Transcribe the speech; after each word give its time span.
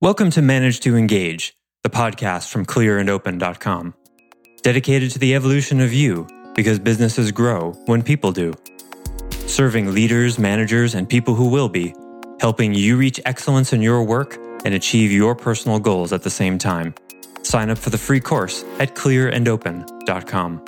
Welcome 0.00 0.30
to 0.30 0.42
Manage 0.42 0.78
to 0.80 0.96
Engage, 0.96 1.54
the 1.82 1.90
podcast 1.90 2.52
from 2.52 2.64
clearandopen.com. 2.64 3.94
Dedicated 4.62 5.10
to 5.10 5.18
the 5.18 5.34
evolution 5.34 5.80
of 5.80 5.92
you 5.92 6.24
because 6.54 6.78
businesses 6.78 7.32
grow 7.32 7.72
when 7.86 8.04
people 8.04 8.30
do. 8.30 8.54
Serving 9.48 9.92
leaders, 9.92 10.38
managers, 10.38 10.94
and 10.94 11.08
people 11.08 11.34
who 11.34 11.48
will 11.48 11.68
be, 11.68 11.96
helping 12.40 12.74
you 12.74 12.96
reach 12.96 13.18
excellence 13.26 13.72
in 13.72 13.82
your 13.82 14.04
work 14.04 14.36
and 14.64 14.72
achieve 14.72 15.10
your 15.10 15.34
personal 15.34 15.80
goals 15.80 16.12
at 16.12 16.22
the 16.22 16.30
same 16.30 16.58
time. 16.58 16.94
Sign 17.42 17.68
up 17.68 17.76
for 17.76 17.90
the 17.90 17.98
free 17.98 18.20
course 18.20 18.64
at 18.78 18.94
clearandopen.com. 18.94 20.64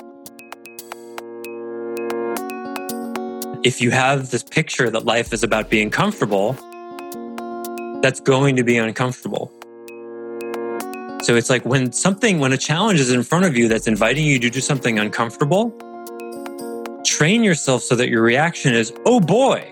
If 3.63 3.79
you 3.79 3.91
have 3.91 4.29
this 4.29 4.43
picture 4.43 4.89
that 4.89 5.05
life 5.05 5.31
is 5.31 5.41
about 5.41 5.69
being 5.69 5.89
comfortable, 5.89 6.57
that's 8.01 8.19
going 8.19 8.55
to 8.55 8.63
be 8.63 8.77
uncomfortable. 8.77 9.51
So 11.21 11.35
it's 11.35 11.49
like 11.51 11.63
when 11.65 11.91
something, 11.91 12.39
when 12.39 12.51
a 12.51 12.57
challenge 12.57 12.99
is 12.99 13.11
in 13.11 13.21
front 13.21 13.45
of 13.45 13.55
you 13.55 13.67
that's 13.67 13.85
inviting 13.85 14.25
you 14.25 14.39
to 14.39 14.49
do 14.49 14.59
something 14.59 14.97
uncomfortable, 14.97 15.69
train 17.05 17.43
yourself 17.43 17.83
so 17.83 17.95
that 17.95 18.09
your 18.09 18.23
reaction 18.23 18.73
is, 18.73 18.91
oh 19.05 19.19
boy, 19.19 19.71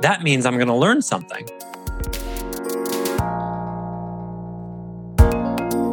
that 0.00 0.22
means 0.22 0.46
I'm 0.46 0.54
going 0.54 0.68
to 0.68 0.74
learn 0.74 1.02
something. 1.02 1.46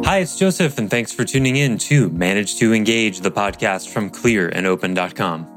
Hi, 0.04 0.18
it's 0.18 0.38
Joseph, 0.38 0.78
and 0.78 0.88
thanks 0.88 1.12
for 1.12 1.24
tuning 1.24 1.56
in 1.56 1.76
to 1.78 2.08
Manage 2.10 2.56
to 2.56 2.72
Engage, 2.72 3.20
the 3.20 3.30
podcast 3.30 3.88
from 3.88 4.10
clearandopen.com. 4.10 5.50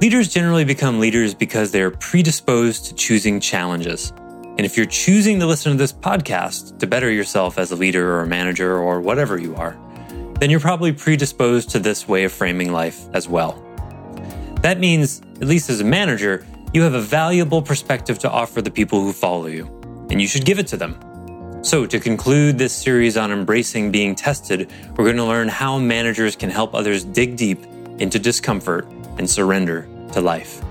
Leaders 0.00 0.32
generally 0.32 0.64
become 0.64 0.98
leaders 0.98 1.34
because 1.34 1.70
they're 1.70 1.90
predisposed 1.90 2.86
to 2.86 2.94
choosing 2.94 3.38
challenges. 3.38 4.12
And 4.60 4.66
if 4.66 4.76
you're 4.76 4.84
choosing 4.84 5.40
to 5.40 5.46
listen 5.46 5.72
to 5.72 5.78
this 5.78 5.90
podcast 5.90 6.80
to 6.80 6.86
better 6.86 7.10
yourself 7.10 7.56
as 7.56 7.72
a 7.72 7.76
leader 7.76 8.12
or 8.12 8.20
a 8.20 8.26
manager 8.26 8.76
or 8.76 9.00
whatever 9.00 9.38
you 9.38 9.56
are, 9.56 9.74
then 10.38 10.50
you're 10.50 10.60
probably 10.60 10.92
predisposed 10.92 11.70
to 11.70 11.78
this 11.78 12.06
way 12.06 12.24
of 12.24 12.32
framing 12.32 12.70
life 12.70 13.08
as 13.14 13.26
well. 13.26 13.52
That 14.60 14.78
means, 14.78 15.22
at 15.36 15.48
least 15.48 15.70
as 15.70 15.80
a 15.80 15.84
manager, 15.84 16.46
you 16.74 16.82
have 16.82 16.92
a 16.92 17.00
valuable 17.00 17.62
perspective 17.62 18.18
to 18.18 18.30
offer 18.30 18.60
the 18.60 18.70
people 18.70 19.00
who 19.00 19.14
follow 19.14 19.46
you, 19.46 19.64
and 20.10 20.20
you 20.20 20.28
should 20.28 20.44
give 20.44 20.58
it 20.58 20.66
to 20.66 20.76
them. 20.76 20.94
So, 21.64 21.86
to 21.86 21.98
conclude 21.98 22.58
this 22.58 22.74
series 22.74 23.16
on 23.16 23.32
embracing 23.32 23.90
being 23.90 24.14
tested, 24.14 24.70
we're 24.94 25.04
going 25.04 25.16
to 25.16 25.24
learn 25.24 25.48
how 25.48 25.78
managers 25.78 26.36
can 26.36 26.50
help 26.50 26.74
others 26.74 27.02
dig 27.02 27.38
deep 27.38 27.64
into 27.98 28.18
discomfort 28.18 28.86
and 29.16 29.30
surrender 29.30 29.88
to 30.12 30.20
life. 30.20 30.62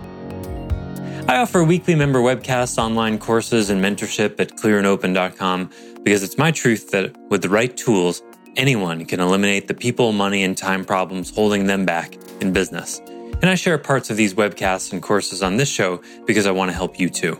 I 1.29 1.37
offer 1.37 1.63
weekly 1.63 1.93
member 1.93 2.21
webcasts, 2.21 2.79
online 2.79 3.19
courses, 3.19 3.69
and 3.69 3.79
mentorship 3.79 4.39
at 4.39 4.57
clearandopen.com 4.57 5.69
because 6.01 6.23
it's 6.23 6.39
my 6.39 6.49
truth 6.49 6.89
that 6.89 7.15
with 7.29 7.43
the 7.43 7.49
right 7.49 7.77
tools, 7.77 8.23
anyone 8.55 9.05
can 9.05 9.19
eliminate 9.19 9.67
the 9.67 9.75
people, 9.75 10.11
money, 10.11 10.43
and 10.43 10.57
time 10.57 10.83
problems 10.83 11.29
holding 11.29 11.67
them 11.67 11.85
back 11.85 12.17
in 12.41 12.51
business. 12.51 12.97
And 12.97 13.45
I 13.45 13.53
share 13.53 13.77
parts 13.77 14.09
of 14.09 14.17
these 14.17 14.33
webcasts 14.33 14.91
and 14.91 15.03
courses 15.03 15.43
on 15.43 15.57
this 15.57 15.69
show 15.69 16.01
because 16.25 16.47
I 16.47 16.51
want 16.51 16.71
to 16.71 16.75
help 16.75 16.99
you 16.99 17.11
too. 17.11 17.39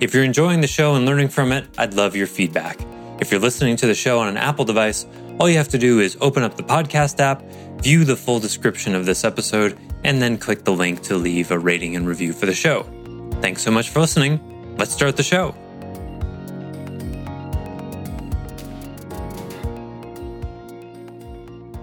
If 0.00 0.14
you're 0.14 0.24
enjoying 0.24 0.62
the 0.62 0.66
show 0.66 0.94
and 0.94 1.04
learning 1.04 1.28
from 1.28 1.52
it, 1.52 1.66
I'd 1.76 1.92
love 1.92 2.16
your 2.16 2.26
feedback. 2.26 2.80
If 3.20 3.30
you're 3.30 3.40
listening 3.40 3.76
to 3.76 3.86
the 3.86 3.94
show 3.94 4.20
on 4.20 4.28
an 4.28 4.38
Apple 4.38 4.64
device, 4.64 5.04
all 5.38 5.50
you 5.50 5.58
have 5.58 5.68
to 5.68 5.78
do 5.78 6.00
is 6.00 6.16
open 6.22 6.44
up 6.44 6.56
the 6.56 6.62
podcast 6.62 7.20
app, 7.20 7.42
view 7.82 8.06
the 8.06 8.16
full 8.16 8.40
description 8.40 8.94
of 8.94 9.04
this 9.04 9.22
episode, 9.22 9.78
and 10.02 10.22
then 10.22 10.38
click 10.38 10.64
the 10.64 10.72
link 10.72 11.02
to 11.02 11.16
leave 11.18 11.50
a 11.50 11.58
rating 11.58 11.94
and 11.94 12.08
review 12.08 12.32
for 12.32 12.46
the 12.46 12.54
show. 12.54 12.86
Thanks 13.42 13.62
so 13.62 13.70
much 13.72 13.90
for 13.90 14.00
listening. 14.00 14.40
Let's 14.78 14.92
start 14.92 15.16
the 15.16 15.22
show. 15.24 15.54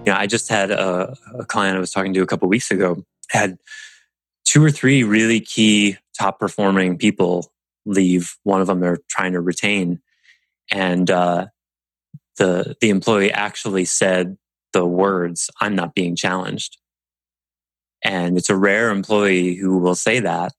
Yeah, 0.06 0.18
I 0.18 0.26
just 0.26 0.48
had 0.48 0.70
a, 0.70 1.14
a 1.38 1.44
client 1.44 1.76
I 1.76 1.80
was 1.80 1.90
talking 1.90 2.14
to 2.14 2.22
a 2.22 2.26
couple 2.26 2.48
weeks 2.48 2.70
ago 2.70 3.04
had 3.30 3.58
two 4.44 4.64
or 4.64 4.70
three 4.70 5.04
really 5.04 5.40
key 5.40 5.96
top 6.18 6.40
performing 6.40 6.98
people 6.98 7.52
leave. 7.86 8.36
One 8.42 8.60
of 8.60 8.66
them 8.66 8.80
they're 8.80 8.98
trying 9.08 9.32
to 9.32 9.40
retain, 9.40 10.00
and 10.70 11.10
uh, 11.10 11.46
the 12.38 12.76
the 12.80 12.90
employee 12.90 13.32
actually 13.32 13.84
said 13.84 14.36
the 14.72 14.86
words, 14.86 15.50
"I'm 15.60 15.74
not 15.74 15.94
being 15.94 16.16
challenged." 16.16 16.78
And 18.02 18.38
it's 18.38 18.50
a 18.50 18.56
rare 18.56 18.90
employee 18.90 19.54
who 19.56 19.78
will 19.78 19.94
say 19.94 20.20
that. 20.20 20.52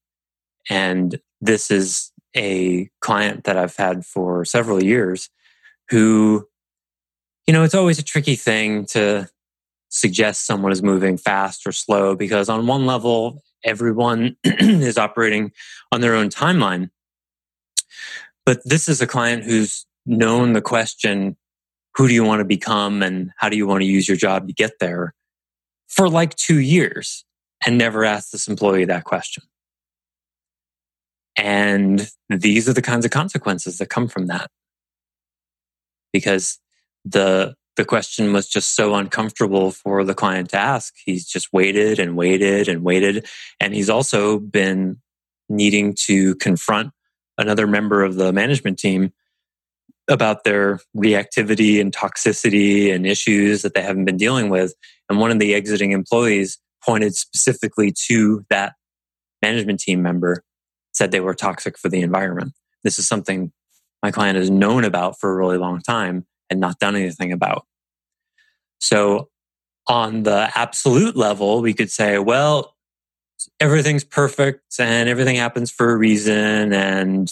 And 0.70 1.20
this 1.40 1.72
is 1.72 2.12
a 2.36 2.90
client 3.02 3.44
that 3.44 3.58
I've 3.58 3.76
had 3.76 4.06
for 4.06 4.46
several 4.46 4.84
years 4.84 5.30
who, 5.90 6.48
you 7.48 7.54
know, 7.54 7.64
it's 7.64 7.76
always 7.76 8.00
a 8.00 8.04
tricky 8.04 8.36
thing 8.36 8.86
to 8.88 9.28
suggest 9.90 10.46
someone 10.46 10.72
is 10.72 10.82
moving 10.82 11.18
fast 11.18 11.68
or 11.68 11.72
slow 11.72 12.16
because 12.16 12.48
on 12.48 12.68
one 12.68 12.86
level, 12.86 13.44
everyone 13.64 14.38
is 14.44 14.98
operating 14.98 15.52
on 15.92 16.02
their 16.02 16.16
own 16.16 16.30
timeline. 16.30 16.90
But 18.46 18.62
this 18.64 18.88
is 18.88 19.02
a 19.02 19.08
client 19.08 19.44
who's 19.44 19.86
known 20.06 20.54
the 20.54 20.62
question, 20.62 21.38
who 21.96 22.08
do 22.08 22.14
you 22.14 22.24
want 22.24 22.40
to 22.40 22.46
become 22.46 23.04
and 23.04 23.32
how 23.38 23.50
do 23.50 23.58
you 23.58 23.68
want 23.68 23.82
to 23.82 23.88
use 23.88 24.08
your 24.08 24.18
job 24.18 24.48
to 24.48 24.54
get 24.54 24.80
there 24.80 25.14
for 25.88 26.10
like 26.10 26.36
two 26.36 26.60
years 26.60 27.26
and 27.66 27.78
never 27.78 28.04
asked 28.04 28.32
this 28.32 28.48
employee 28.48 28.86
that 28.86 29.04
question. 29.04 29.44
And 31.36 32.10
these 32.30 32.68
are 32.68 32.74
the 32.74 32.82
kinds 32.82 33.06
of 33.06 33.12
consequences 33.12 33.78
that 33.78 33.90
come 33.90 34.08
from 34.08 34.28
that. 34.28 34.50
Because 36.14 36.60
the 37.06 37.56
the 37.78 37.86
question 37.86 38.34
was 38.34 38.48
just 38.48 38.76
so 38.76 38.96
uncomfortable 38.96 39.72
for 39.72 40.04
the 40.04 40.14
client 40.14 40.50
to 40.50 40.58
ask. 40.58 40.94
He's 41.06 41.26
just 41.26 41.54
waited 41.54 42.00
and 42.00 42.18
waited 42.18 42.68
and 42.68 42.84
waited. 42.84 43.26
And 43.60 43.74
he's 43.74 43.90
also 43.90 44.40
been 44.40 45.02
needing 45.48 45.96
to 46.06 46.36
confront 46.36 46.92
another 47.38 47.68
member 47.68 48.04
of 48.04 48.16
the 48.16 48.34
management 48.34 48.78
team 48.78 49.14
about 50.10 50.44
their 50.44 50.80
reactivity 50.96 51.80
and 51.80 51.94
toxicity 51.94 52.94
and 52.94 53.08
issues 53.08 53.62
that 53.62 53.74
they 53.74 53.82
haven't 53.82 54.06
been 54.06 54.18
dealing 54.18 54.50
with. 54.50 54.74
And 55.10 55.20
one 55.20 55.32
of 55.32 55.40
the 55.40 55.54
exiting 55.54 55.92
employees 55.92 56.60
pointed 56.84 57.16
specifically 57.16 57.94
to 58.08 58.46
that 58.50 58.74
management 59.42 59.80
team 59.80 60.02
member 60.02 60.44
said 61.02 61.10
they 61.10 61.20
were 61.20 61.34
toxic 61.34 61.80
for 61.80 61.90
the 61.90 62.02
environment. 62.02 62.54
This 62.84 63.00
is 63.00 63.08
something 63.08 63.52
my 64.04 64.12
client 64.12 64.38
has 64.38 64.52
known 64.52 64.84
about 64.84 65.20
for 65.20 65.32
a 65.32 65.36
really 65.36 65.58
long 65.58 65.82
time 65.82 66.28
and 66.48 66.60
not 66.60 66.78
done 66.78 66.96
anything 66.96 67.32
about. 67.32 67.66
So, 68.78 69.30
on 69.88 70.24
the 70.24 70.52
absolute 70.54 71.16
level, 71.16 71.62
we 71.62 71.74
could 71.74 71.90
say, 71.90 72.20
well, 72.20 72.76
everything's 73.60 74.04
perfect 74.04 74.76
and 74.80 75.10
everything 75.10 75.38
happens 75.38 75.72
for 75.72 75.92
a 75.92 75.98
reason, 75.98 76.72
and 76.72 77.32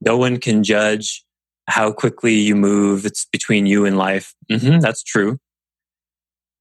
no 0.00 0.16
one 0.16 0.38
can 0.38 0.64
judge 0.64 1.22
how 1.66 1.92
quickly 1.92 2.32
you 2.32 2.56
move. 2.56 3.04
It's 3.04 3.26
between 3.26 3.66
you 3.66 3.84
and 3.84 3.98
life. 3.98 4.34
Mm-hmm, 4.50 4.80
that's 4.80 5.02
true. 5.02 5.38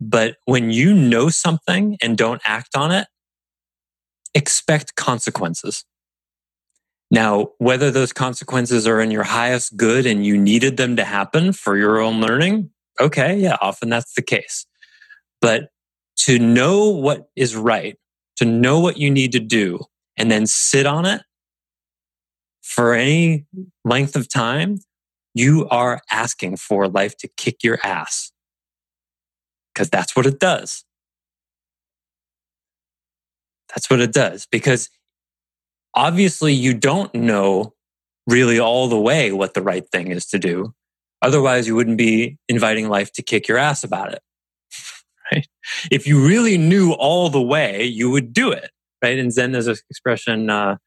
But 0.02 0.36
when 0.44 0.72
you 0.72 0.94
know 0.94 1.30
something 1.30 1.98
and 2.02 2.18
don't 2.18 2.42
act 2.44 2.76
on 2.76 2.92
it, 2.92 3.08
expect 4.36 4.96
consequences. 4.96 5.86
Now, 7.12 7.50
whether 7.58 7.90
those 7.90 8.14
consequences 8.14 8.88
are 8.88 9.02
in 9.02 9.10
your 9.10 9.24
highest 9.24 9.76
good 9.76 10.06
and 10.06 10.26
you 10.26 10.38
needed 10.38 10.78
them 10.78 10.96
to 10.96 11.04
happen 11.04 11.54
for 11.54 11.76
your 11.76 12.00
own 12.00 12.22
learning, 12.22 12.70
okay, 13.00 13.36
yeah, 13.36 13.58
often 13.62 13.90
that's 13.90 14.14
the 14.14 14.22
case. 14.22 14.68
But 15.42 15.70
to 16.18 16.38
know 16.38 16.90
what 16.90 17.30
is 17.36 17.56
right, 17.56 17.98
to 18.38 18.46
know 18.46 18.80
what 18.80 18.98
you 18.98 19.10
need 19.10 19.32
to 19.32 19.40
do, 19.40 19.80
and 20.18 20.30
then 20.30 20.46
sit 20.46 20.86
on 20.86 21.06
it 21.06 21.22
for 22.62 22.94
any 22.94 23.46
length 23.84 24.16
of 24.16 24.30
time, 24.30 24.78
you 25.34 25.68
are 25.70 26.02
asking 26.12 26.58
for 26.58 26.88
life 26.88 27.18
to 27.18 27.28
kick 27.38 27.64
your 27.64 27.80
ass. 27.84 28.32
Because 29.74 29.90
that's 29.90 30.16
what 30.16 30.26
it 30.26 30.40
does. 30.40 30.84
That's 33.70 33.90
what 33.90 34.02
it 34.02 34.12
does. 34.12 34.48
Because 34.52 34.90
obviously 35.96 36.54
you 36.54 36.74
don't 36.74 37.14
know 37.14 37.74
really 38.28 38.60
all 38.60 38.88
the 38.88 39.00
way 39.00 39.32
what 39.32 39.54
the 39.54 39.62
right 39.62 39.90
thing 39.92 40.12
is 40.12 40.26
to 40.28 40.40
do. 40.40 40.74
Otherwise, 41.22 41.68
you 41.68 41.76
wouldn't 41.76 41.98
be 41.98 42.38
inviting 42.48 42.88
life 42.88 43.12
to 43.14 43.22
kick 43.22 43.48
your 43.48 43.58
ass 43.58 43.84
about 43.84 44.14
it. 44.14 44.22
Right? 45.32 45.48
If 45.92 46.08
you 46.08 46.26
really 46.26 46.58
knew 46.58 46.94
all 46.94 47.30
the 47.30 47.42
way, 47.42 47.84
you 47.84 48.10
would 48.10 48.34
do 48.34 48.52
it. 48.52 48.72
Right? 49.04 49.16
In 49.16 49.30
Zen, 49.30 49.52
there's 49.52 49.68
an 49.68 49.76
expression 49.92 50.50
uh, 50.50 50.78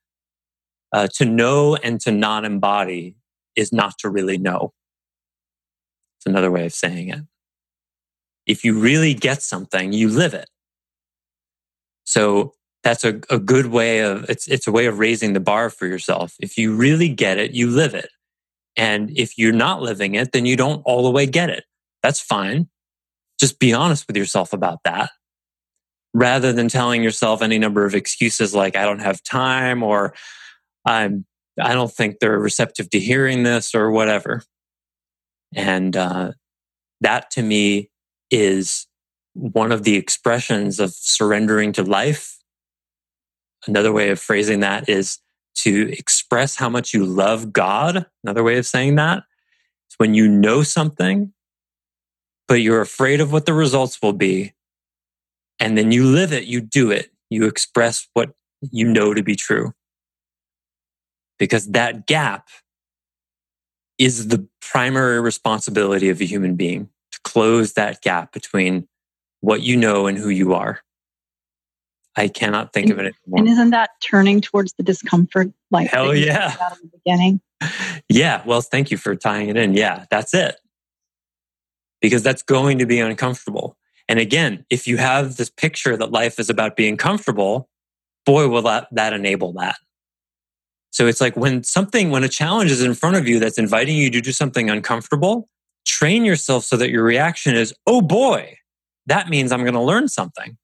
uh, 0.92 1.06
to 1.14 1.24
know 1.24 1.76
and 1.76 2.00
to 2.00 2.10
not 2.10 2.44
embody 2.44 3.14
is 3.54 3.72
not 3.72 3.98
to 3.98 4.08
really 4.08 4.38
know. 4.38 4.72
It's 6.18 6.26
another 6.26 6.50
way 6.50 6.66
of 6.66 6.72
saying 6.72 7.10
it. 7.10 7.20
If 8.44 8.64
you 8.64 8.78
really 8.78 9.14
get 9.14 9.42
something, 9.42 9.92
you 9.92 10.08
live 10.08 10.34
it. 10.34 10.48
So 12.04 12.54
that's 12.82 13.04
a, 13.04 13.20
a 13.30 13.38
good 13.38 13.66
way 13.66 14.00
of 14.00 14.28
it's 14.28 14.48
it's 14.48 14.66
a 14.66 14.72
way 14.72 14.86
of 14.86 14.98
raising 14.98 15.32
the 15.32 15.40
bar 15.40 15.70
for 15.70 15.86
yourself. 15.86 16.34
If 16.40 16.58
you 16.58 16.74
really 16.74 17.08
get 17.08 17.38
it, 17.38 17.52
you 17.52 17.70
live 17.70 17.94
it. 17.94 18.10
And 18.76 19.10
if 19.16 19.38
you're 19.38 19.52
not 19.52 19.82
living 19.82 20.14
it, 20.14 20.32
then 20.32 20.46
you 20.46 20.56
don't 20.56 20.82
all 20.84 21.02
the 21.02 21.10
way 21.10 21.26
get 21.26 21.50
it. 21.50 21.64
That's 22.02 22.20
fine. 22.20 22.68
Just 23.38 23.58
be 23.58 23.72
honest 23.72 24.06
with 24.06 24.16
yourself 24.16 24.52
about 24.52 24.78
that 24.84 25.10
rather 26.14 26.52
than 26.52 26.68
telling 26.68 27.02
yourself 27.02 27.42
any 27.42 27.58
number 27.58 27.84
of 27.84 27.94
excuses 27.94 28.54
like, 28.54 28.76
I 28.76 28.84
don't 28.84 29.00
have 29.00 29.22
time 29.22 29.82
or 29.82 30.14
I'm, 30.86 31.24
I 31.60 31.74
don't 31.74 31.92
think 31.92 32.18
they're 32.18 32.38
receptive 32.38 32.90
to 32.90 33.00
hearing 33.00 33.42
this 33.42 33.74
or 33.74 33.90
whatever. 33.90 34.42
And 35.54 35.96
uh, 35.96 36.32
that 37.00 37.30
to 37.32 37.42
me 37.42 37.90
is 38.30 38.86
one 39.34 39.72
of 39.72 39.84
the 39.84 39.96
expressions 39.96 40.80
of 40.80 40.92
surrendering 40.92 41.72
to 41.72 41.82
life. 41.82 42.38
Another 43.66 43.92
way 43.92 44.10
of 44.10 44.20
phrasing 44.20 44.60
that 44.60 44.88
is 44.88 45.18
to 45.54 45.92
express 45.92 46.56
how 46.56 46.68
much 46.68 46.92
you 46.92 47.04
love 47.04 47.52
God. 47.52 48.06
Another 48.24 48.42
way 48.42 48.58
of 48.58 48.66
saying 48.66 48.96
that 48.96 49.24
is 49.90 49.94
when 49.98 50.14
you 50.14 50.28
know 50.28 50.62
something, 50.62 51.32
but 52.48 52.54
you're 52.54 52.80
afraid 52.80 53.20
of 53.20 53.32
what 53.32 53.46
the 53.46 53.54
results 53.54 54.00
will 54.02 54.12
be. 54.12 54.52
And 55.60 55.78
then 55.78 55.92
you 55.92 56.06
live 56.06 56.32
it, 56.32 56.44
you 56.44 56.60
do 56.60 56.90
it, 56.90 57.12
you 57.30 57.46
express 57.46 58.08
what 58.14 58.34
you 58.70 58.88
know 58.88 59.14
to 59.14 59.22
be 59.22 59.36
true. 59.36 59.74
Because 61.38 61.68
that 61.68 62.06
gap 62.06 62.48
is 63.98 64.28
the 64.28 64.48
primary 64.60 65.20
responsibility 65.20 66.08
of 66.08 66.20
a 66.20 66.24
human 66.24 66.56
being 66.56 66.88
to 67.12 67.20
close 67.22 67.74
that 67.74 68.02
gap 68.02 68.32
between 68.32 68.88
what 69.40 69.62
you 69.62 69.76
know 69.76 70.06
and 70.06 70.18
who 70.18 70.28
you 70.28 70.54
are. 70.54 70.80
I 72.16 72.28
cannot 72.28 72.72
think 72.72 72.90
and, 72.90 72.92
of 72.92 72.98
it 72.98 73.14
anymore. 73.26 73.38
And 73.38 73.48
isn't 73.48 73.70
that 73.70 73.90
turning 74.00 74.40
towards 74.40 74.74
the 74.74 74.82
discomfort? 74.82 75.50
Like 75.70 75.88
hell 75.88 76.14
yeah, 76.14 76.56
at 76.60 76.78
the 76.82 76.90
beginning. 77.04 77.40
Yeah. 78.08 78.42
Well, 78.44 78.60
thank 78.60 78.90
you 78.90 78.96
for 78.96 79.16
tying 79.16 79.48
it 79.48 79.56
in. 79.56 79.74
Yeah, 79.74 80.04
that's 80.10 80.34
it. 80.34 80.56
Because 82.00 82.22
that's 82.22 82.42
going 82.42 82.78
to 82.78 82.86
be 82.86 82.98
uncomfortable. 82.98 83.76
And 84.08 84.18
again, 84.18 84.66
if 84.68 84.86
you 84.86 84.96
have 84.96 85.36
this 85.36 85.48
picture 85.48 85.96
that 85.96 86.10
life 86.10 86.38
is 86.38 86.50
about 86.50 86.76
being 86.76 86.96
comfortable, 86.96 87.68
boy, 88.26 88.48
will 88.48 88.62
that, 88.62 88.88
that 88.92 89.12
enable 89.12 89.52
that. 89.54 89.76
So 90.90 91.06
it's 91.06 91.20
like 91.20 91.36
when 91.36 91.62
something, 91.62 92.10
when 92.10 92.24
a 92.24 92.28
challenge 92.28 92.70
is 92.70 92.82
in 92.82 92.94
front 92.94 93.16
of 93.16 93.26
you 93.26 93.38
that's 93.38 93.58
inviting 93.58 93.96
you 93.96 94.10
to 94.10 94.20
do 94.20 94.32
something 94.32 94.68
uncomfortable, 94.68 95.48
train 95.86 96.24
yourself 96.24 96.64
so 96.64 96.76
that 96.76 96.90
your 96.90 97.04
reaction 97.04 97.56
is, 97.56 97.72
oh 97.86 98.02
boy, 98.02 98.56
that 99.06 99.28
means 99.28 99.52
I'm 99.52 99.62
going 99.62 99.74
to 99.74 99.80
learn 99.80 100.08
something. 100.08 100.58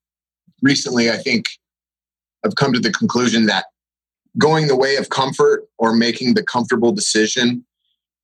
Recently, 0.62 1.10
I 1.10 1.16
think 1.16 1.46
I've 2.44 2.56
come 2.56 2.72
to 2.72 2.80
the 2.80 2.92
conclusion 2.92 3.46
that 3.46 3.66
going 4.38 4.68
the 4.68 4.76
way 4.76 4.96
of 4.96 5.10
comfort 5.10 5.66
or 5.78 5.94
making 5.94 6.34
the 6.34 6.42
comfortable 6.42 6.92
decision, 6.92 7.64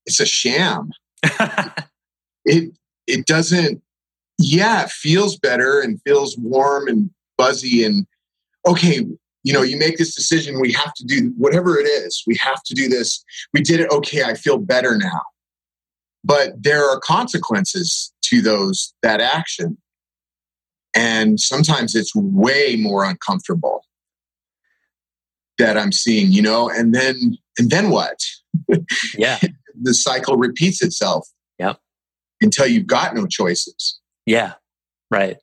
it's 0.07 0.21
a 0.21 0.27
sham. 0.27 0.91
it 2.45 2.73
it 3.07 3.27
doesn't 3.27 3.83
yeah, 4.39 4.85
it 4.85 4.91
feels 4.91 5.39
better 5.39 5.81
and 5.81 6.01
feels 6.03 6.37
warm 6.39 6.89
and 6.89 7.11
fuzzy 7.37 7.85
and 7.85 8.07
okay, 8.67 9.07
you 9.45 9.53
know, 9.53 9.63
you 9.63 9.77
make 9.77 9.99
this 9.99 10.15
decision, 10.15 10.61
we 10.61 10.73
have 10.73 10.95
to 10.95 11.05
do 11.05 11.33
whatever 11.37 11.79
it 11.79 11.85
is. 11.85 12.23
We 12.27 12.37
have 12.37 12.63
to 12.65 12.75
do 12.75 12.89
this. 12.89 13.23
We 13.53 13.61
did 13.61 13.81
it. 13.81 13.91
Okay, 13.91 14.25
I 14.25 14.35
feel 14.35 14.59
better 14.59 14.97
now. 14.97 15.21
But 16.25 16.63
there 16.63 16.89
are 16.89 16.99
consequences 17.01 18.13
to 18.25 18.41
those 18.41 18.95
that 19.03 19.21
action. 19.21 19.77
And 20.95 21.41
sometimes 21.41 21.95
it's 21.95 22.15
way 22.15 22.77
more 22.77 23.05
uncomfortable 23.05 23.85
that 25.59 25.77
I'm 25.77 25.93
seeing, 25.93 26.33
you 26.33 26.43
know, 26.43 26.69
and 26.69 26.95
then 26.95 27.37
and 27.59 27.71
then 27.71 27.91
what? 27.91 28.19
Yeah. 29.17 29.39
the 29.81 29.95
cycle 29.95 30.37
repeats 30.37 30.83
itself. 30.83 31.29
Yep. 31.59 31.79
Until 32.41 32.67
you've 32.67 32.87
got 32.87 33.15
no 33.15 33.27
choices. 33.27 34.01
Yeah. 34.27 34.55
Right. 35.11 35.39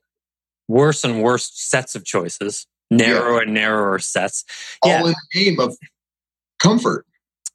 Worse 0.67 1.03
and 1.03 1.21
worse 1.21 1.49
sets 1.53 1.95
of 1.95 2.05
choices, 2.05 2.65
narrower 2.89 3.37
yeah. 3.37 3.41
and 3.43 3.53
narrower 3.53 3.99
sets. 3.99 4.45
All 4.81 4.89
yeah. 4.89 4.99
in 4.99 5.05
the 5.05 5.15
name 5.35 5.59
of 5.59 5.77
comfort. 6.61 7.05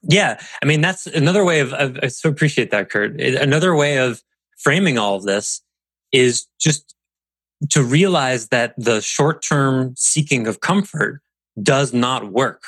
Yeah. 0.03 0.39
I 0.61 0.65
mean, 0.65 0.81
that's 0.81 1.07
another 1.07 1.43
way 1.43 1.59
of, 1.59 1.73
of 1.73 1.99
I 2.03 2.07
so 2.07 2.29
appreciate 2.29 2.71
that, 2.71 2.89
Kurt. 2.89 3.19
Another 3.19 3.75
way 3.75 3.97
of 3.97 4.21
framing 4.57 4.97
all 4.97 5.15
of 5.15 5.23
this 5.23 5.61
is 6.11 6.47
just 6.59 6.95
to 7.69 7.83
realize 7.83 8.49
that 8.49 8.73
the 8.77 9.01
short 9.01 9.41
term 9.41 9.93
seeking 9.97 10.47
of 10.47 10.59
comfort 10.59 11.21
does 11.61 11.93
not 11.93 12.31
work. 12.31 12.61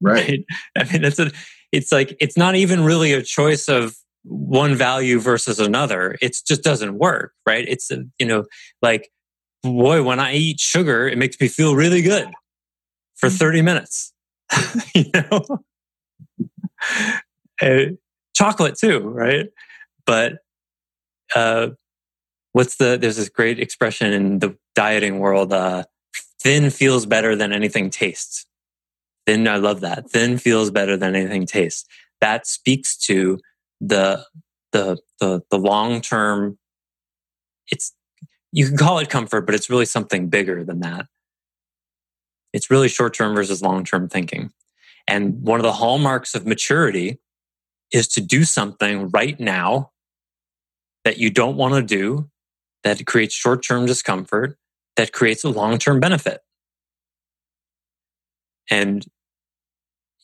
Right. 0.00 0.44
I 0.78 0.84
mean, 0.84 1.04
it's 1.04 1.18
a, 1.18 1.30
it's 1.72 1.92
like, 1.92 2.16
it's 2.20 2.36
not 2.36 2.54
even 2.54 2.84
really 2.84 3.12
a 3.12 3.22
choice 3.22 3.68
of 3.68 3.94
one 4.24 4.74
value 4.74 5.18
versus 5.18 5.58
another. 5.58 6.16
It 6.20 6.36
just 6.46 6.62
doesn't 6.62 6.98
work. 6.98 7.32
Right. 7.46 7.64
It's, 7.66 7.90
a, 7.90 8.04
you 8.18 8.26
know, 8.26 8.44
like, 8.82 9.10
boy, 9.62 10.02
when 10.02 10.20
I 10.20 10.34
eat 10.34 10.60
sugar, 10.60 11.08
it 11.08 11.18
makes 11.18 11.40
me 11.40 11.48
feel 11.48 11.74
really 11.74 12.02
good 12.02 12.30
for 13.16 13.28
mm-hmm. 13.28 13.36
30 13.36 13.62
minutes, 13.62 14.12
you 14.94 15.10
know, 15.14 15.62
uh, 17.62 17.92
chocolate 18.34 18.76
too. 18.78 19.00
Right. 19.00 19.48
But, 20.06 20.38
uh, 21.34 21.68
what's 22.52 22.76
the 22.76 22.98
there's 23.00 23.16
this 23.16 23.28
great 23.28 23.58
expression 23.58 24.12
in 24.12 24.38
the 24.38 24.56
dieting 24.74 25.18
world 25.18 25.52
uh, 25.52 25.84
thin 26.40 26.70
feels 26.70 27.06
better 27.06 27.36
than 27.36 27.52
anything 27.52 27.90
tastes. 27.90 28.46
Thin 29.26 29.46
i 29.46 29.56
love 29.56 29.80
that. 29.80 30.10
Thin 30.10 30.38
feels 30.38 30.70
better 30.70 30.96
than 30.96 31.14
anything 31.14 31.46
tastes. 31.46 31.86
That 32.20 32.46
speaks 32.46 32.96
to 33.06 33.38
the 33.80 34.24
the 34.72 34.98
the, 35.20 35.42
the 35.50 35.58
long 35.58 36.00
term 36.00 36.58
it's 37.68 37.94
you 38.52 38.66
can 38.66 38.76
call 38.76 38.98
it 38.98 39.08
comfort 39.08 39.46
but 39.46 39.54
it's 39.54 39.70
really 39.70 39.86
something 39.86 40.28
bigger 40.28 40.64
than 40.64 40.80
that. 40.80 41.06
It's 42.52 42.70
really 42.70 42.88
short 42.88 43.14
term 43.14 43.34
versus 43.34 43.62
long 43.62 43.84
term 43.84 44.08
thinking. 44.08 44.52
And 45.06 45.42
one 45.42 45.60
of 45.60 45.64
the 45.64 45.72
hallmarks 45.72 46.34
of 46.34 46.46
maturity 46.46 47.18
is 47.92 48.06
to 48.08 48.20
do 48.20 48.44
something 48.44 49.08
right 49.08 49.38
now 49.40 49.90
that 51.04 51.18
you 51.18 51.30
don't 51.30 51.56
want 51.56 51.74
to 51.74 51.82
do 51.82 52.30
that 52.84 53.06
creates 53.06 53.34
short 53.34 53.62
term 53.62 53.86
discomfort 53.86 54.56
that 54.96 55.12
creates 55.12 55.44
a 55.44 55.48
long 55.48 55.78
term 55.78 56.00
benefit. 56.00 56.40
And, 58.70 59.04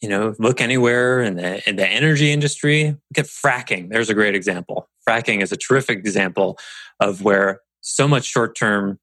you 0.00 0.08
know, 0.08 0.34
look 0.38 0.60
anywhere 0.60 1.22
in 1.22 1.36
the, 1.36 1.68
in 1.68 1.76
the 1.76 1.88
energy 1.88 2.30
industry, 2.30 2.84
look 2.86 3.18
at 3.18 3.26
fracking. 3.26 3.88
There's 3.88 4.10
a 4.10 4.14
great 4.14 4.34
example. 4.34 4.88
Fracking 5.08 5.42
is 5.42 5.50
a 5.52 5.56
terrific 5.56 5.98
example 5.98 6.58
of 7.00 7.22
where 7.22 7.60
so 7.80 8.06
much 8.06 8.24
short 8.24 8.56
term 8.56 8.98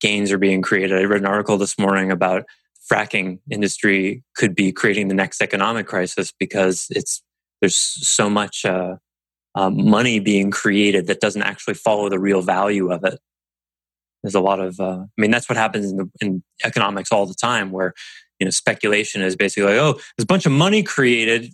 gains 0.00 0.30
are 0.30 0.38
being 0.38 0.62
created. 0.62 0.98
I 0.98 1.04
read 1.04 1.20
an 1.20 1.26
article 1.26 1.56
this 1.56 1.78
morning 1.78 2.10
about 2.10 2.44
fracking 2.90 3.38
industry 3.50 4.22
could 4.36 4.54
be 4.54 4.72
creating 4.72 5.08
the 5.08 5.14
next 5.14 5.40
economic 5.40 5.86
crisis 5.86 6.32
because 6.38 6.86
it's 6.90 7.22
there's 7.60 7.76
so 7.76 8.28
much 8.28 8.64
uh, 8.66 8.96
um, 9.54 9.88
money 9.88 10.18
being 10.18 10.50
created 10.50 11.06
that 11.06 11.20
doesn't 11.20 11.42
actually 11.42 11.74
follow 11.74 12.08
the 12.08 12.18
real 12.18 12.42
value 12.42 12.90
of 12.90 13.04
it. 13.04 13.18
There's 14.22 14.34
a 14.34 14.40
lot 14.40 14.58
of, 14.58 14.80
uh, 14.80 15.00
I 15.02 15.20
mean, 15.20 15.30
that's 15.30 15.48
what 15.48 15.56
happens 15.56 15.90
in, 15.90 15.98
the, 15.98 16.10
in 16.20 16.42
economics 16.64 17.12
all 17.12 17.26
the 17.26 17.34
time, 17.34 17.70
where 17.70 17.92
you 18.40 18.46
know 18.46 18.50
speculation 18.50 19.22
is 19.22 19.36
basically 19.36 19.70
like, 19.70 19.80
oh, 19.80 19.92
there's 19.92 20.24
a 20.24 20.26
bunch 20.26 20.46
of 20.46 20.52
money 20.52 20.82
created 20.82 21.52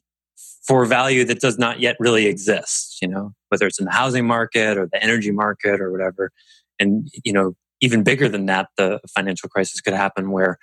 for 0.66 0.84
value 0.84 1.24
that 1.24 1.40
does 1.40 1.58
not 1.58 1.80
yet 1.80 1.96
really 1.98 2.26
exist. 2.26 2.98
You 3.02 3.08
know, 3.08 3.32
whether 3.48 3.66
it's 3.66 3.80
in 3.80 3.86
the 3.86 3.92
housing 3.92 4.26
market 4.26 4.78
or 4.78 4.88
the 4.90 5.02
energy 5.02 5.32
market 5.32 5.80
or 5.80 5.90
whatever, 5.90 6.30
and 6.78 7.08
you 7.24 7.32
know, 7.32 7.54
even 7.80 8.04
bigger 8.04 8.28
than 8.28 8.46
that, 8.46 8.68
the 8.76 9.00
financial 9.14 9.48
crisis 9.48 9.80
could 9.80 9.94
happen 9.94 10.30
where 10.30 10.58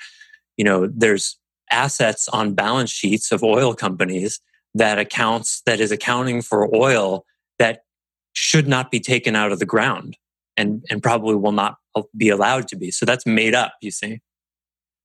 you 0.55 0.63
know 0.63 0.87
there's 0.87 1.37
assets 1.69 2.29
on 2.29 2.53
balance 2.53 2.89
sheets 2.89 3.33
of 3.33 3.43
oil 3.43 3.73
companies 3.73 4.39
that 4.77 4.99
accounts 4.99 5.61
that 5.65 5.79
is 5.79 5.91
accounting 5.91 6.41
for 6.41 6.73
oil 6.75 7.25
that 7.59 7.81
should 8.33 8.67
not 8.67 8.91
be 8.91 8.99
taken 8.99 9.35
out 9.35 9.51
of 9.51 9.59
the 9.59 9.65
ground 9.65 10.17
and 10.55 10.85
and 10.89 11.01
probably 11.01 11.35
will 11.35 11.51
not 11.51 11.77
be 12.15 12.29
allowed 12.29 12.67
to 12.67 12.75
be. 12.75 12.91
So 12.91 13.05
that's 13.05 13.25
made 13.25 13.55
up 13.55 13.73
you 13.81 13.91
see. 13.91 14.21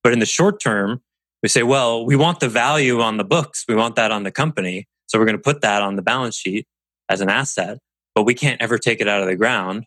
But 0.03 0.13
in 0.13 0.19
the 0.19 0.25
short 0.25 0.61
term 0.61 1.01
we 1.41 1.49
say 1.49 1.63
well 1.63 2.05
we 2.05 2.15
want 2.15 2.39
the 2.39 2.49
value 2.49 3.01
on 3.01 3.17
the 3.17 3.23
books. 3.23 3.65
We 3.67 3.75
want 3.75 3.95
that 3.95 4.11
on 4.11 4.23
the 4.23 4.31
company. 4.31 4.87
So 5.07 5.19
we're 5.19 5.25
going 5.25 5.37
to 5.37 5.43
put 5.43 5.61
that 5.61 5.81
on 5.81 5.95
the 5.95 6.01
balance 6.01 6.35
sheet 6.35 6.67
as 7.09 7.21
an 7.21 7.29
asset 7.29 7.79
but 8.15 8.23
we 8.23 8.35
can't 8.35 8.61
ever 8.61 8.77
take 8.77 9.01
it 9.01 9.07
out 9.07 9.21
of 9.21 9.27
the 9.27 9.35
ground. 9.35 9.85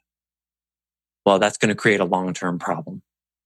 Well 1.24 1.38
that's 1.38 1.58
going 1.58 1.68
to 1.68 1.74
create 1.74 2.00
a 2.00 2.04
long-term 2.04 2.58
problem. 2.58 3.02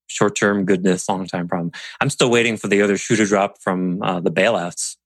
Short-term 0.07 0.65
goodness 0.65 1.07
long-term 1.07 1.47
problem. 1.47 1.71
I'm 2.01 2.09
still 2.09 2.31
waiting 2.31 2.57
for 2.57 2.67
the 2.67 2.81
other 2.81 2.97
shoe 2.97 3.15
to 3.15 3.25
drop 3.25 3.61
from 3.61 4.01
uh, 4.01 4.19
the 4.19 4.31
bailouts 4.31 4.97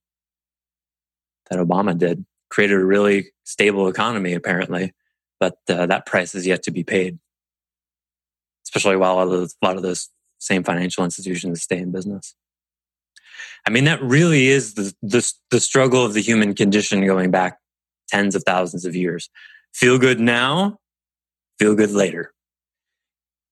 that 1.50 1.58
Obama 1.58 1.96
did. 1.96 2.24
Created 2.48 2.78
a 2.78 2.84
really 2.84 3.32
stable 3.44 3.88
economy, 3.88 4.32
apparently, 4.32 4.94
but 5.40 5.58
uh, 5.68 5.86
that 5.86 6.06
price 6.06 6.34
is 6.34 6.46
yet 6.46 6.62
to 6.64 6.70
be 6.70 6.84
paid. 6.84 7.18
Especially 8.66 8.96
while 8.96 9.20
a 9.22 9.48
lot 9.62 9.76
of 9.76 9.82
those 9.82 10.10
same 10.38 10.62
financial 10.62 11.04
institutions 11.04 11.62
stay 11.62 11.78
in 11.78 11.92
business. 11.92 12.34
I 13.66 13.70
mean, 13.70 13.84
that 13.84 14.00
really 14.02 14.46
is 14.46 14.74
the, 14.74 14.94
the, 15.02 15.32
the 15.50 15.60
struggle 15.60 16.04
of 16.04 16.14
the 16.14 16.22
human 16.22 16.54
condition 16.54 17.04
going 17.04 17.30
back 17.30 17.58
tens 18.08 18.34
of 18.34 18.44
thousands 18.44 18.84
of 18.84 18.94
years. 18.94 19.28
Feel 19.74 19.98
good 19.98 20.20
now, 20.20 20.78
feel 21.58 21.74
good 21.74 21.90
later. 21.90 22.32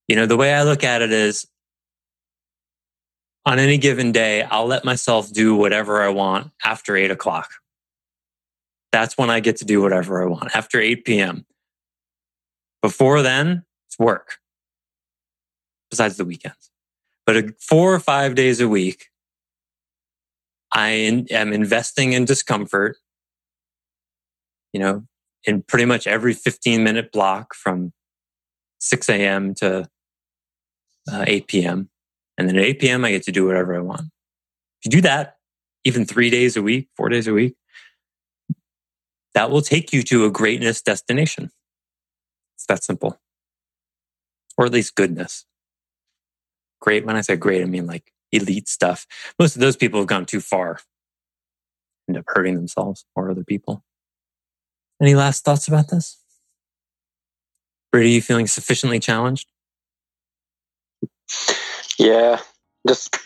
You 0.07 0.15
know, 0.15 0.25
the 0.25 0.37
way 0.37 0.53
I 0.53 0.63
look 0.63 0.83
at 0.83 1.01
it 1.01 1.11
is 1.11 1.45
on 3.45 3.59
any 3.59 3.77
given 3.77 4.11
day, 4.11 4.43
I'll 4.43 4.65
let 4.65 4.85
myself 4.85 5.31
do 5.31 5.55
whatever 5.55 6.01
I 6.01 6.09
want 6.09 6.51
after 6.63 6.95
eight 6.95 7.11
o'clock. 7.11 7.51
That's 8.95 9.17
when 9.17 9.29
I 9.29 9.41
get 9.41 9.57
to 9.57 9.65
do 9.65 9.81
whatever 9.81 10.23
I 10.23 10.25
want 10.25 10.55
after 10.55 10.79
8 10.79 11.03
p.m. 11.03 11.45
Before 12.81 13.21
then, 13.21 13.65
it's 13.89 13.99
work, 13.99 14.37
besides 15.89 16.15
the 16.15 16.23
weekends. 16.23 16.71
But 17.25 17.61
four 17.61 17.93
or 17.93 17.99
five 17.99 18.35
days 18.35 18.61
a 18.61 18.69
week, 18.69 19.07
I 20.71 20.91
am 21.29 21.51
investing 21.51 22.13
in 22.13 22.23
discomfort, 22.23 22.95
you 24.71 24.79
know, 24.79 25.03
in 25.43 25.61
pretty 25.63 25.83
much 25.83 26.07
every 26.07 26.31
15 26.33 26.81
minute 26.81 27.11
block 27.11 27.53
from 27.53 27.91
6 28.79 29.09
a.m. 29.09 29.53
to 29.55 29.89
uh, 31.11 31.25
8 31.27 31.47
p.m. 31.47 31.89
And 32.37 32.47
then 32.47 32.55
at 32.55 32.63
8 32.63 32.79
p.m., 32.79 33.03
I 33.03 33.11
get 33.11 33.23
to 33.23 33.33
do 33.33 33.45
whatever 33.45 33.75
I 33.75 33.81
want. 33.81 34.03
If 34.03 34.85
you 34.85 34.91
do 34.91 35.01
that, 35.01 35.35
even 35.83 36.05
three 36.05 36.29
days 36.29 36.55
a 36.55 36.61
week, 36.61 36.87
four 36.95 37.09
days 37.09 37.27
a 37.27 37.33
week, 37.33 37.55
that 39.35 39.51
will 39.51 39.61
take 39.61 39.93
you 39.93 40.01
to 40.03 40.25
a 40.25 40.31
greatness 40.31 40.81
destination. 40.81 41.51
It's 42.55 42.65
that 42.67 42.83
simple. 42.83 43.19
Or 44.57 44.65
at 44.65 44.71
least 44.71 44.95
goodness. 44.95 45.45
Great. 46.81 47.05
When 47.05 47.17
I 47.17 47.21
say 47.21 47.35
great, 47.35 47.61
I 47.61 47.65
mean 47.65 47.85
like 47.85 48.11
elite 48.31 48.67
stuff. 48.67 49.05
Most 49.37 49.55
of 49.55 49.61
those 49.61 49.75
people 49.75 49.99
have 49.99 50.07
gone 50.07 50.25
too 50.25 50.39
far, 50.39 50.79
end 52.07 52.17
up 52.17 52.25
hurting 52.27 52.55
themselves 52.55 53.05
or 53.15 53.29
other 53.29 53.43
people. 53.43 53.83
Any 55.01 55.15
last 55.15 55.43
thoughts 55.43 55.67
about 55.67 55.89
this? 55.89 56.21
Brady, 57.91 58.11
you 58.11 58.21
feeling 58.21 58.47
sufficiently 58.47 58.99
challenged? 58.99 59.47
Yeah, 61.97 62.39
just 62.87 63.17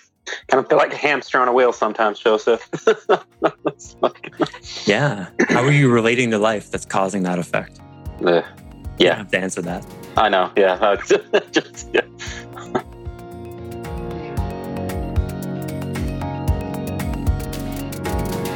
kind 0.47 0.63
of 0.63 0.69
feel 0.69 0.77
like 0.77 0.93
a 0.93 0.97
hamster 0.97 1.39
on 1.39 1.47
a 1.47 1.53
wheel 1.53 1.73
sometimes, 1.73 2.19
Joseph. 2.19 2.67
yeah. 4.85 5.27
How 5.59 5.65
are 5.65 5.73
you 5.73 5.91
relating 5.91 6.31
to 6.31 6.37
life 6.37 6.71
that's 6.71 6.85
causing 6.85 7.23
that 7.23 7.37
effect? 7.37 7.81
Uh, 8.23 8.43
yeah. 8.97 9.15
have 9.15 9.31
to 9.31 9.39
answer 9.39 9.61
that. 9.63 9.85
I 10.15 10.29
know. 10.29 10.49
Yeah. 10.55 10.95
just, 11.51 11.89
yeah. 11.93 11.99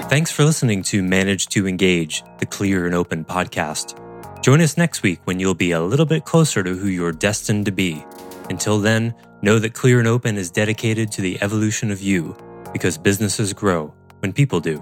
Thanks 0.07 0.31
for 0.31 0.45
listening 0.45 0.81
to 0.83 1.03
Manage 1.03 1.48
to 1.48 1.67
Engage, 1.67 2.24
the 2.39 2.45
Clear 2.45 2.86
and 2.86 2.95
Open 2.95 3.25
podcast. 3.25 4.00
Join 4.41 4.62
us 4.62 4.77
next 4.77 5.03
week 5.03 5.19
when 5.25 5.41
you'll 5.41 5.55
be 5.55 5.72
a 5.72 5.81
little 5.81 6.05
bit 6.05 6.24
closer 6.24 6.63
to 6.63 6.74
who 6.74 6.88
you're 6.88 7.12
destined 7.12 7.65
to 7.65 7.74
be. 7.74 8.05
Until 8.50 8.79
then, 8.79 9.13
know 9.41 9.60
that 9.60 9.74
Clear 9.74 10.00
and 10.00 10.07
Open 10.07 10.38
is 10.38 10.50
dedicated 10.50 11.12
to 11.12 11.22
the 11.22 11.38
evolution 11.41 11.91
of 11.91 12.01
you 12.01 12.33
because 12.72 12.98
businesses 12.98 13.51
grow 13.51 13.93
when 14.22 14.31
people 14.31 14.62
do. 14.62 14.81